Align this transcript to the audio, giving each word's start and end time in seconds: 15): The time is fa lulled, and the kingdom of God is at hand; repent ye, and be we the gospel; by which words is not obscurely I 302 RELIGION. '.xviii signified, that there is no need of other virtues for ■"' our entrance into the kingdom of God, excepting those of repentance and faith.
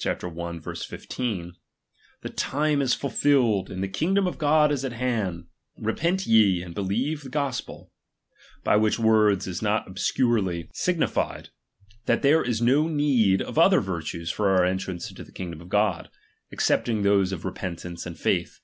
15): 0.00 1.54
The 2.22 2.28
time 2.28 2.80
is 2.80 2.94
fa 2.94 3.08
lulled, 3.08 3.68
and 3.68 3.82
the 3.82 3.88
kingdom 3.88 4.28
of 4.28 4.38
God 4.38 4.70
is 4.70 4.84
at 4.84 4.92
hand; 4.92 5.48
repent 5.76 6.24
ye, 6.24 6.62
and 6.62 6.72
be 6.72 6.82
we 6.82 7.14
the 7.16 7.28
gospel; 7.28 7.90
by 8.62 8.76
which 8.76 9.00
words 9.00 9.48
is 9.48 9.60
not 9.60 9.88
obscurely 9.88 10.60
I 10.60 10.62
302 10.68 10.68
RELIGION. 10.68 10.68
'.xviii 10.68 10.76
signified, 10.76 11.48
that 12.06 12.22
there 12.22 12.44
is 12.44 12.62
no 12.62 12.86
need 12.86 13.42
of 13.42 13.58
other 13.58 13.80
virtues 13.80 14.30
for 14.30 14.46
■"' 14.46 14.48
our 14.56 14.64
entrance 14.64 15.10
into 15.10 15.24
the 15.24 15.32
kingdom 15.32 15.60
of 15.60 15.68
God, 15.68 16.10
excepting 16.52 17.02
those 17.02 17.32
of 17.32 17.44
repentance 17.44 18.06
and 18.06 18.16
faith. 18.16 18.60